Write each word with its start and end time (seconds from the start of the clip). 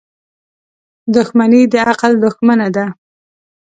•دښمني 1.15 1.61
د 1.71 1.73
عقل 1.89 2.11
دښمنه 2.23 2.67
ده. 2.75 2.85